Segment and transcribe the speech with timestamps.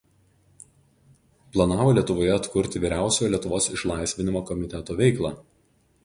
[1.57, 5.33] Planavo Lietuvoje atkurti Vyriausiojo Lietuvos išlaisvinimo komiteto veiklą.